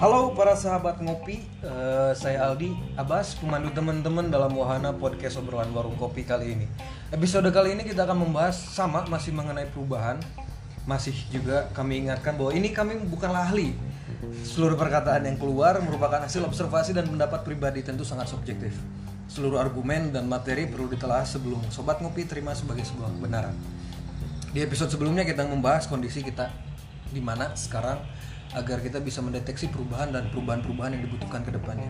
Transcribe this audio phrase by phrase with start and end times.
[0.00, 5.96] Halo para sahabat ngopi, Eh, saya Aldi Abbas, pemandu teman-teman dalam wahana podcast obrolan warung
[5.96, 6.66] kopi kali ini.
[7.08, 10.20] Episode kali ini kita akan membahas sama masih mengenai perubahan,
[10.84, 13.72] masih juga kami ingatkan bahwa ini kami bukanlah ahli.
[14.44, 18.76] Seluruh perkataan yang keluar merupakan hasil observasi dan pendapat pribadi tentu sangat subjektif.
[19.32, 23.56] Seluruh argumen dan materi perlu ditelaah sebelum sobat ngopi terima sebagai sebuah kebenaran.
[24.50, 26.50] Di episode sebelumnya kita membahas kondisi kita
[27.14, 28.02] di mana sekarang
[28.50, 31.86] agar kita bisa mendeteksi perubahan dan perubahan-perubahan yang dibutuhkan ke depannya.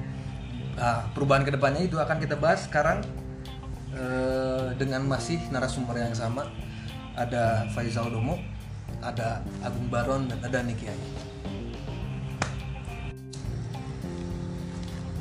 [0.77, 3.01] Nah, perubahan ke depannya itu akan kita bahas sekarang
[3.97, 6.53] eh, dengan masih narasumber yang sama.
[7.17, 8.37] Ada Faizal Domo,
[9.01, 10.85] ada Agung Baron dan ada Niki.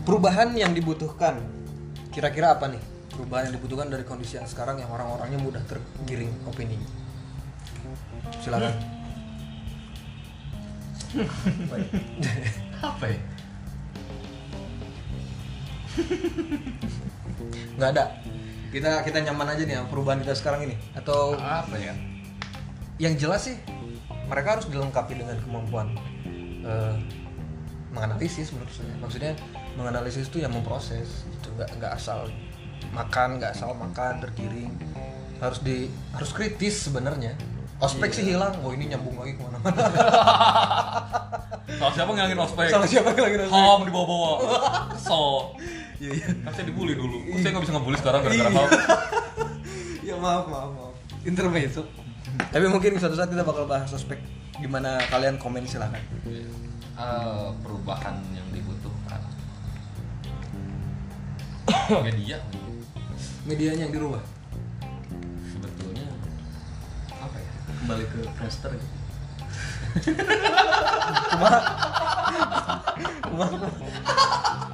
[0.03, 1.39] Perubahan yang dibutuhkan
[2.11, 2.83] kira-kira apa nih?
[3.15, 6.98] Perubahan yang dibutuhkan dari kondisi yang sekarang yang orang-orangnya mudah tergiring opini.
[8.39, 8.73] Silakan.
[12.85, 13.19] apa ya?
[17.77, 18.05] Nggak ada.
[18.69, 20.75] Kita kita nyaman aja nih perubahan kita sekarang ini.
[20.93, 21.97] Atau apa ya?
[23.01, 23.57] Yang jelas sih
[24.29, 25.97] mereka harus dilengkapi dengan kemampuan
[26.61, 26.95] eh,
[27.89, 28.93] menganalisis menurut saya.
[29.01, 29.33] Maksudnya
[29.73, 32.29] menganalisis itu yang memproses itu nggak nggak asal
[32.93, 34.73] makan nggak asal makan tergiring
[35.39, 37.35] harus di harus kritis sebenarnya
[37.79, 39.81] ospek sih hilang oh ini nyambung lagi ke mana-mana
[41.69, 42.67] Salah siapa ngilangin ospek?
[42.67, 43.55] sama siapa lagi nonton?
[43.55, 44.31] Ham dibawa-bawa.
[44.99, 45.53] So,
[45.95, 47.23] iya iya kan saya dibully dulu.
[47.23, 48.57] Kok saya nggak bisa ngebully sekarang gara-gara Iya.
[48.57, 48.69] Ham?
[50.09, 51.85] ya maaf maaf maaf intermezzo
[52.49, 54.17] tapi mungkin suatu saat kita bakal bahas ospek
[54.57, 56.01] gimana kalian komen silahkan
[56.99, 59.23] Eh, perubahan yang dibutuhkan.
[62.03, 62.43] Media
[63.45, 64.19] medianya yang dirubah
[67.79, 68.87] kembali ke Friendster gitu.
[71.29, 71.67] Kembali-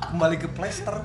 [0.05, 0.95] kembali ke plaster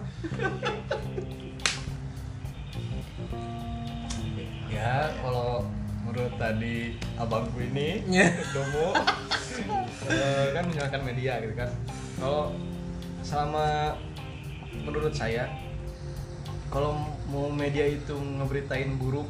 [4.70, 5.66] ya kalau
[6.02, 8.30] menurut tadi abangku ini Ya.
[8.50, 8.94] Domo
[10.08, 11.70] eh, kan misalkan media gitu kan
[12.16, 12.54] kalau
[13.20, 13.94] selama
[14.80, 15.50] menurut saya
[16.70, 16.94] kalau
[17.28, 19.26] mau media itu ngeberitain buruk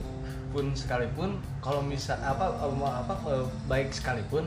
[0.51, 4.45] pun sekalipun kalau misal apa apa, apa eh, baik sekalipun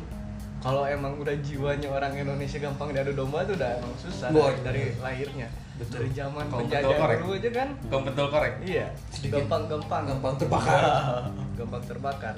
[0.59, 4.63] kalau emang udah jiwanya orang Indonesia gampang diadu domba itu udah emang susah Wah, dari,
[4.63, 5.96] dari lahirnya Betul.
[5.97, 8.53] dari zaman penjajah dulu aja kan Kamu betul korek.
[8.62, 8.88] iya
[9.25, 10.81] gampang-gampang gampang terbakar
[11.58, 12.36] gampang terbakar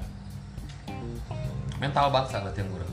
[1.75, 2.89] Mental bangsa berarti yang kurang.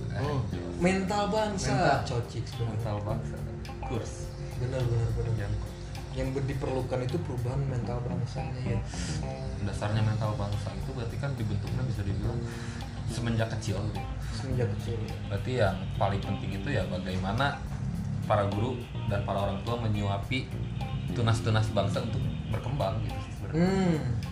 [0.50, 0.75] Jelas.
[0.82, 1.99] mental bangsa Mental.
[2.03, 3.37] cocik Mental bangsa.
[3.81, 4.12] Kurs.
[4.59, 5.53] benar benar benar Yang
[6.12, 8.78] yang diperlukan itu perubahan mental bangsanya ya
[9.65, 12.41] dasarnya mental bangsa itu berarti kan dibentuknya bisa dibilang
[13.09, 14.00] semenjak kecil gitu.
[14.33, 14.97] semenjak kecil
[15.28, 17.61] Berarti yang paling penting itu ya bagaimana
[18.25, 20.49] para guru dan para orang tua menyuapi
[21.12, 23.69] tunas-tunas bangsa untuk berkembang gitu sebenarnya.
[23.69, 24.23] hmm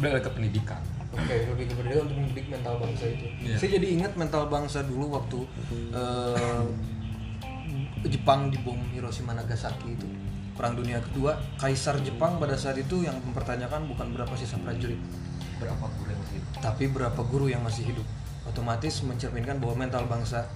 [0.00, 0.80] ke pendidikan.
[1.12, 3.26] Oke, lebih ke pendidikan untuk mendidik mental bangsa itu.
[3.44, 3.56] Iya.
[3.60, 5.38] Saya jadi ingat mental bangsa dulu waktu
[5.92, 6.64] eh,
[8.08, 10.08] Jepang dibom Hiroshima Nagasaki itu.
[10.52, 14.98] Perang Dunia Kedua, Kaisar Jepang pada saat itu yang mempertanyakan bukan berapa sisa prajurit,
[15.56, 16.52] Berapa guru yang masih hidup?
[16.60, 18.06] tapi berapa guru yang masih hidup.
[18.44, 20.48] Otomatis mencerminkan bahwa mental bangsa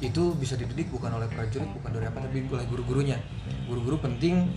[0.00, 3.18] itu bisa dididik bukan oleh prajurit, bukan dari apa, tapi oleh guru-gurunya.
[3.66, 4.48] Guru-guru penting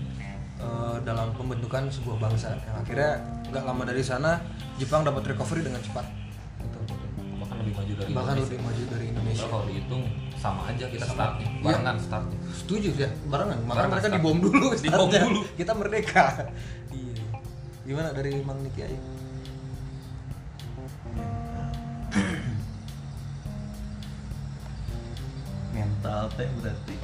[0.57, 2.57] eh, dalam pembentukan sebuah bangsa.
[2.57, 3.11] Yang akhirnya
[3.49, 4.41] nggak lama dari sana
[4.77, 6.05] Jepang dapat recovery dengan cepat.
[7.37, 8.45] Bahkan lebih maju dari Bahkan Indonesia.
[8.49, 9.45] lebih maju dari Indonesia.
[9.45, 10.03] Kalau dihitung
[10.43, 11.63] sama aja kita startnya, Iya.
[11.63, 12.35] barengan startnya.
[12.51, 13.63] Setuju ya, barengan.
[13.63, 14.15] Makanya Barengan mereka start.
[14.19, 14.65] dibom dulu.
[14.83, 15.39] Dibom dulu.
[15.55, 16.25] Kita merdeka.
[16.91, 17.15] Iya.
[17.83, 18.99] Gimana dari Mang Niki aja?
[25.73, 26.95] mental teh berarti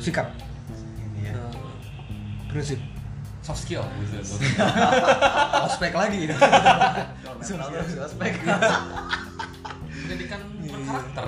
[0.00, 0.28] Sikap.
[0.98, 1.36] ini ya
[2.48, 2.80] prinsip.
[3.44, 3.84] Soft skill.
[5.68, 6.24] Ospek lagi.
[7.36, 8.14] mental harus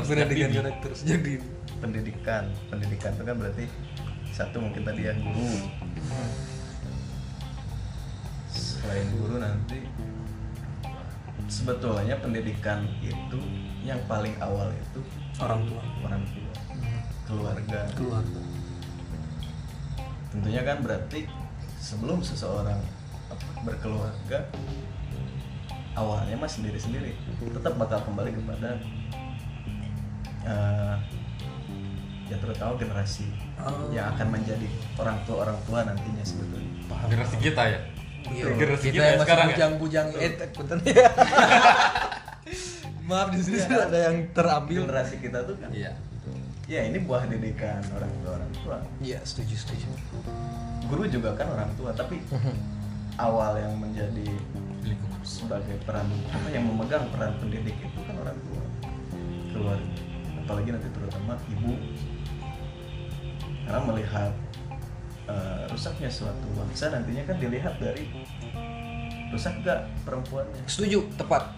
[0.07, 1.47] Pendidikan karakter sejak dini.
[1.77, 3.65] pendidikan pendidikan itu kan berarti
[4.33, 5.67] satu mungkin tadi yang guru
[8.49, 9.79] selain guru nanti
[11.47, 13.39] sebetulnya pendidikan itu
[13.83, 15.01] yang paling awal itu
[15.37, 15.83] Orang tua.
[16.03, 16.53] orang tua
[17.29, 18.41] keluarga Keluarga.
[20.33, 21.29] tentunya kan berarti
[21.77, 22.81] sebelum seseorang
[23.63, 24.49] berkeluarga
[25.93, 27.13] awalnya mah sendiri sendiri
[27.43, 28.81] tetap bakal kembali kepada
[30.47, 30.95] eh,
[32.27, 33.27] ya terutama generasi
[33.57, 33.89] Oh.
[33.89, 36.69] yang akan menjadi orang tua orang tua nantinya sebetulnya
[37.09, 37.81] Generasi kita ya.
[38.27, 39.51] Iya, Generasi kita kita ya yang masih sekarang ya?
[39.51, 41.09] bujang-bujang eh punten ya.
[43.03, 44.83] Maaf di sini sudah ada yang terambil.
[44.85, 45.95] generasi kita tuh kan iya
[46.67, 49.87] ya ini buah didikan orang tua orang tua Iya, setuju, setuju.
[50.85, 52.19] guru juga kan orang tua tapi
[53.17, 54.27] awal yang menjadi
[55.23, 58.63] sebagai peran apa yang memegang peran pendidik itu kan orang tua
[59.49, 59.95] keluarga
[60.47, 61.75] apalagi nanti terutama ibu
[63.67, 64.31] karena melihat
[65.27, 68.07] eh, rusaknya suatu bangsa nantinya kan dilihat dari
[69.35, 71.51] rusak gak perempuannya Setuju, tepat.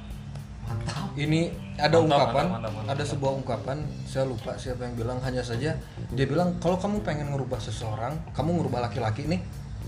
[0.64, 3.12] mantap Ini ada Mantap, ungkapan, mantap, mantap, ada mantap.
[3.12, 5.76] sebuah ungkapan, saya lupa siapa yang bilang hanya saja
[6.08, 9.40] dia bilang kalau kamu pengen ngerubah seseorang, kamu ngerubah laki-laki nih,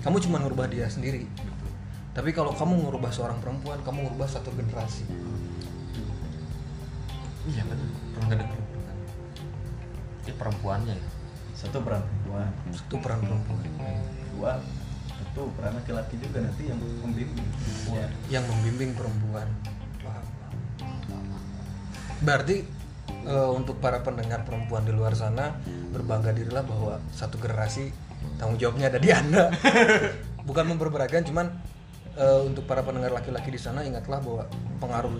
[0.04, 1.24] kamu cuma ngerubah dia sendiri.
[2.12, 5.06] Tapi kalau kamu ngerubah seorang perempuan, kamu ngerubah satu generasi.
[7.48, 8.96] Iya benar pernah nggak dengar kan
[10.20, 11.08] ini perempuannya ya
[11.56, 13.64] satu peran perempuan Satu peran perempuan
[14.36, 14.52] dua
[15.20, 17.46] tentu peran laki-laki juga nanti yang membimbing
[17.92, 18.00] Iya.
[18.00, 18.08] ya.
[18.40, 19.46] yang membimbing perempuan.
[22.20, 22.64] Berarti
[23.28, 25.56] eh, untuk para pendengar perempuan di luar sana
[25.92, 27.92] berbangga dirilah bahwa satu generasi
[28.40, 29.52] tanggung jawabnya ada di anda.
[30.48, 31.46] Bukan memperberagakan, cuman
[32.16, 34.48] eh, untuk para pendengar laki-laki di sana ingatlah bahwa
[34.80, 35.12] pengaruh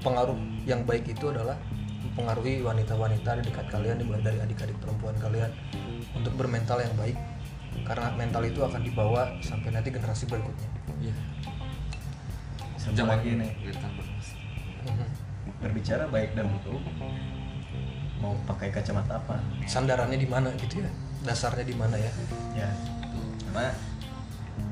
[0.00, 0.38] pengaruh
[0.68, 1.56] yang baik itu adalah
[2.02, 5.50] mempengaruhi wanita-wanita di dekat kalian dimulai dari adik-adik perempuan kalian
[6.16, 7.16] untuk bermental yang baik.
[7.84, 10.68] Karena mental itu akan dibawa sampai nanti generasi berikutnya.
[11.00, 11.14] iya.
[12.80, 13.50] Satu lagi nih.
[14.86, 15.08] Mhm.
[15.56, 16.82] berbicara baik dan buruk
[18.22, 19.38] mau pakai kacamata apa?
[19.66, 20.90] Sandarannya di mana gitu ya?
[21.26, 22.12] Dasarnya di mana ya?
[22.54, 22.70] Ya
[23.56, 23.72] karena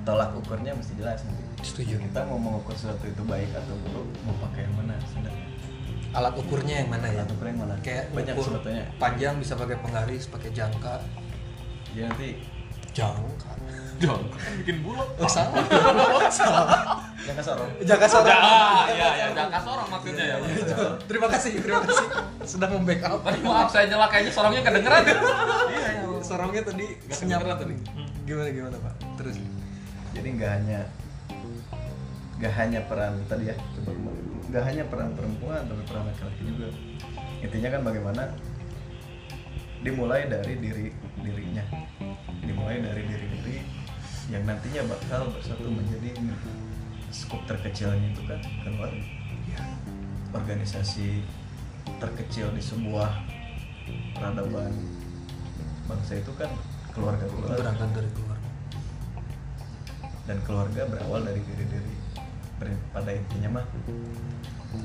[0.04, 1.96] tolak ukurnya mesti jelas nanti Setuju.
[1.96, 5.54] kita mau mengukur sesuatu itu baik atau buruk mau pakai yang mana sebenarnya
[6.14, 7.26] alat ukurnya yang mana ya?
[7.26, 7.74] Alat ukur yang mana?
[7.82, 10.94] Kayak banyak ukur sebetulnya panjang bisa pakai penggaris pakai jangka.
[11.94, 12.38] Ya nanti
[12.94, 13.52] jangka.
[13.98, 15.10] Dong kan bikin bulog.
[15.18, 15.62] Oh salah.
[16.34, 16.98] Salah.
[17.24, 18.30] Yang kesorong jangka sorong.
[18.30, 20.24] Ah iya ya jangka sorong maksudnya.
[20.24, 20.36] Ya
[21.06, 22.06] terima kasih terima kasih.
[22.46, 23.22] Sudah membackup.
[23.22, 25.02] Tadi maaf saya nyela kayaknya sorongnya kedengeran.
[25.06, 25.90] Iya
[26.22, 27.42] sorongnya tadi senyap.
[27.42, 27.74] tadi.
[28.26, 28.94] Gimana gimana pak?
[29.18, 29.36] Terus.
[30.14, 30.80] Jadi nggak hanya
[32.44, 33.96] nggak hanya peran tadi ya coba
[34.52, 36.68] nggak hanya peran perempuan tapi peran laki-laki juga.
[37.40, 38.22] Intinya kan bagaimana?
[39.80, 40.92] Dimulai dari diri
[41.24, 41.64] dirinya.
[42.44, 43.56] Dimulai dari diri diri
[44.28, 46.20] yang nantinya bakal bersatu menjadi
[47.08, 49.00] skup terkecilnya itu kan keluarga
[50.36, 51.24] organisasi
[51.96, 53.08] terkecil di sebuah
[54.20, 54.68] peradaban
[55.88, 56.52] bangsa itu kan
[56.92, 58.48] keluarga keluarga berangkat dari keluarga.
[60.28, 61.93] Dan keluarga berawal dari diri diri
[62.92, 63.66] pada intinya mah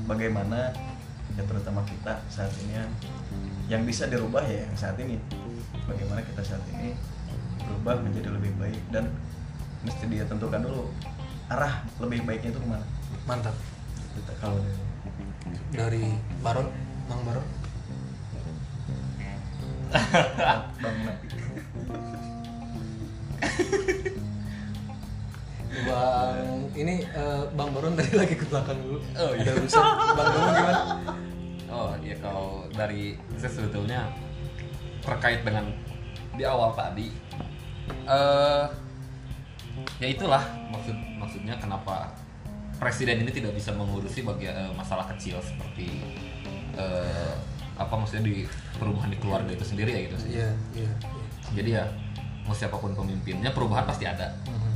[0.06, 0.72] bagaimana
[1.36, 2.84] ya terutama kita saat ini ya,
[3.70, 5.16] yang bisa dirubah ya yang saat ini.
[5.86, 6.94] Bagaimana kita saat ini
[7.66, 9.10] berubah menjadi lebih baik dan
[9.86, 10.90] mesti dia tentukan dulu
[11.50, 12.86] arah lebih baiknya itu ke mana.
[13.26, 13.54] Mantap.
[14.14, 14.82] Kita kalau dari
[15.74, 16.04] dari
[16.42, 16.68] Baron
[17.06, 17.46] Mang Baron.
[19.90, 21.26] Bang Napi
[25.84, 29.42] Bang ini eh, Bang Baron tadi lagi ke belakang dulu Oh, iya.
[29.42, 29.84] Ada urusan
[30.14, 30.80] Bang Baron gimana
[31.70, 34.10] Oh ya kalau dari saya sebetulnya
[35.00, 35.70] terkait dengan
[36.34, 37.08] di awal tadi,
[38.04, 38.64] eh
[40.02, 42.10] ya itulah maksud maksudnya kenapa
[42.76, 46.02] presiden ini tidak bisa mengurusi bagian eh, masalah kecil seperti
[46.74, 47.34] eh,
[47.78, 48.44] apa maksudnya di
[48.76, 50.30] perubahan di keluarga itu sendiri ya gitu sih.
[50.36, 50.90] iya iya
[51.54, 51.84] Jadi ya
[52.44, 54.32] mau siapa pun pemimpinnya perubahan pasti ada.
[54.44, 54.69] Mhm.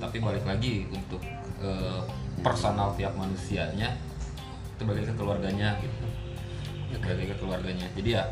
[0.00, 1.20] Tapi balik lagi untuk
[1.60, 2.00] eh,
[2.40, 3.92] personal tiap manusianya
[4.74, 6.04] itu balik ke keluarganya gitu.
[6.96, 7.86] Balik ke keluarganya.
[7.92, 8.24] Jadi ya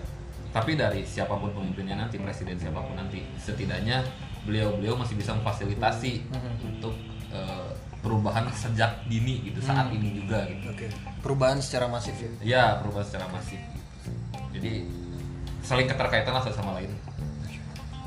[0.48, 4.00] tapi dari siapa pun pemimpinnya nanti presiden siapa pun nanti setidaknya
[4.42, 6.52] beliau-beliau masih bisa memfasilitasi Mhm.
[6.66, 6.96] untuk
[7.28, 7.70] eh,
[8.00, 9.96] perubahan sejak dini gitu saat Hmm.
[10.00, 10.72] ini juga gitu.
[10.72, 10.88] Oke.
[11.20, 12.30] Perubahan secara masif ya?
[12.40, 13.76] Ya perubahan secara masif gitu.
[14.48, 14.72] jadi
[15.60, 16.88] saling keterkaitan lah satu sama lain.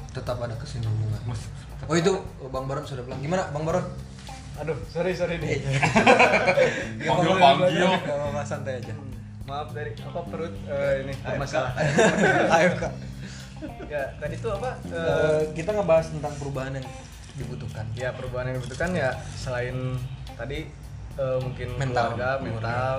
[0.10, 1.22] Tetap ada kesinambungan
[1.88, 3.86] oh itu oh, Bang Baron sudah bilang gimana Bang Baron?
[4.60, 5.64] Aduh sorry sorry nih.
[7.10, 7.90] Panggil, panggil.
[7.98, 8.94] Gak apa-apa santai aja.
[9.48, 11.72] Maaf dari apa perut eh, ini bermasalah
[12.60, 12.94] ayo kak.
[13.90, 16.88] Ya tadi tuh apa Eh, kita ngebahas tentang perubahan yang
[17.36, 17.86] dibutuhkan.
[17.98, 19.98] Ya perubahan yang dibutuhkan ya selain
[20.38, 20.70] tadi
[21.18, 22.14] eh, mungkin Mental.
[22.14, 22.98] keluarga mental.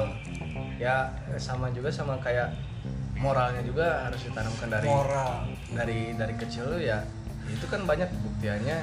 [0.83, 2.51] Ya sama juga sama kayak
[3.23, 5.47] moralnya juga harus ditanamkan dari moral.
[5.79, 7.07] dari dari kecil ya.
[7.47, 8.11] Itu kan banyak
[8.43, 8.79] buktiannya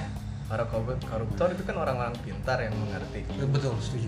[0.48, 3.28] para koruptor itu kan orang-orang pintar yang mengerti.
[3.28, 4.08] Eh, betul setuju.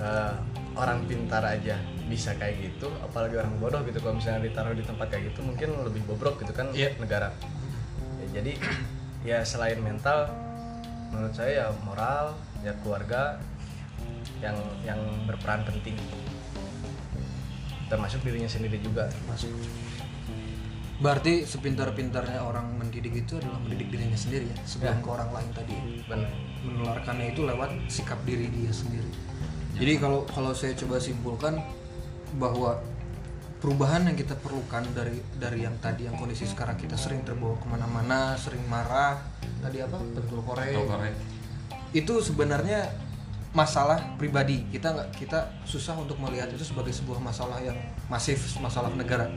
[0.00, 0.32] Eh,
[0.72, 1.76] orang pintar aja
[2.08, 4.00] bisa kayak gitu apalagi orang bodoh gitu.
[4.00, 6.96] Kalau misalnya ditaruh di tempat kayak gitu mungkin lebih bobrok gitu kan Iya.
[6.96, 7.36] negara.
[8.16, 8.52] Ya, jadi
[9.28, 10.32] ya selain mental
[11.12, 12.32] menurut saya ya moral
[12.64, 13.36] ya keluarga
[14.40, 14.56] yang
[14.88, 16.00] yang berperan penting.
[17.92, 19.12] Termasuk dirinya sendiri juga.
[19.28, 19.52] Masuk
[20.96, 25.02] berarti sepintar-pintarnya orang mendidik itu adalah mendidik dirinya sendiri ya sebelum Ya.
[25.04, 25.74] ke orang lain tadi.
[26.08, 26.32] Benar.
[26.64, 29.10] Menularkannya itu lewat sikap diri dia sendiri.
[29.76, 31.60] Jadi kalau kalau saya coba simpulkan
[32.40, 32.80] bahwa
[33.60, 37.66] perubahan yang kita perlukan dari dari yang tadi yang kondisi sekarang kita sering terbawa ke
[37.68, 39.20] mana-mana sering marah
[39.60, 40.00] tadi apa?
[40.00, 41.12] Betul korek.
[41.92, 42.88] itu sebenarnya
[43.52, 44.64] masalah pribadi.
[44.72, 47.76] Kita nggak kita susah untuk melihat itu sebagai sebuah masalah yang
[48.08, 49.28] masif masalah negara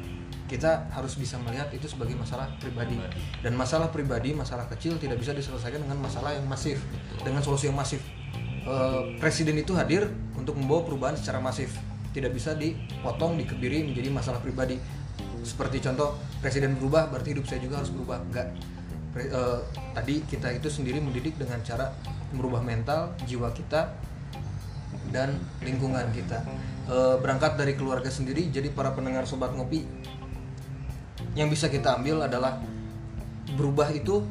[0.49, 2.97] kita harus bisa melihat itu sebagai masalah pribadi.
[3.45, 6.81] Dan masalah pribadi masalah kecil tidak bisa diselesaikan dengan masalah yang masif
[7.21, 8.01] dengan solusi yang masif.
[8.65, 11.77] Eh, presiden itu hadir untuk membawa perubahan secara masif.
[12.09, 14.81] Tidak bisa dipotong dikebiri menjadi masalah pribadi.
[15.45, 18.17] Seperti contoh presiden berubah berarti hidup saya juga harus berubah.
[18.25, 18.49] Enggak.
[19.13, 19.59] Pre- eh,
[19.93, 21.93] tadi kita itu sendiri mendidik dengan cara
[22.33, 23.93] merubah mental jiwa kita
[25.13, 26.41] dan lingkungan kita.
[26.89, 29.85] Eh, berangkat dari keluarga sendiri jadi para pendengar sobat ngopi
[31.37, 32.61] yang bisa kita ambil adalah
[33.53, 34.21] berubah itu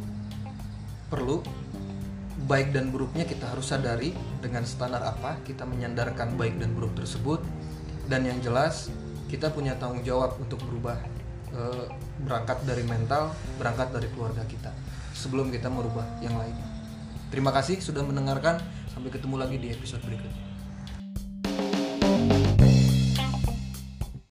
[1.09, 1.43] perlu
[2.49, 7.43] baik dan buruknya kita harus sadari dengan standar apa kita menyandarkan baik dan buruk tersebut.
[8.09, 8.89] Dan yang jelas
[9.29, 10.97] kita punya tanggung jawab untuk berubah
[11.53, 11.87] eh,
[12.25, 14.73] berangkat dari mental berangkat dari keluarga kita
[15.13, 16.57] sebelum kita merubah yang lain.
[17.29, 18.57] Terima kasih sudah mendengarkan
[18.89, 20.48] sampai ketemu lagi di episode berikutnya